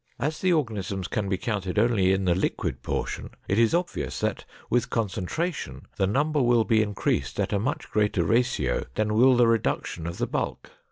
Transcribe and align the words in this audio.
As 0.17 0.39
the 0.41 0.51
organisms 0.51 1.07
can 1.07 1.29
be 1.29 1.37
counted 1.37 1.77
only 1.77 2.11
in 2.11 2.25
the 2.25 2.33
liquid 2.33 2.81
portion, 2.81 3.29
it 3.47 3.59
is 3.59 3.75
obvious 3.75 4.19
that 4.21 4.45
with 4.67 4.89
concentration, 4.89 5.85
the 5.97 6.07
number 6.07 6.41
will 6.41 6.63
be 6.63 6.81
increased 6.81 7.39
at 7.39 7.53
a 7.53 7.59
much 7.59 7.87
greater 7.91 8.23
ratio 8.23 8.85
than 8.95 9.13
will 9.13 9.35
the 9.37 9.45
reduction 9.45 10.07
of 10.07 10.17
the 10.17 10.25
bulk. 10.25 10.71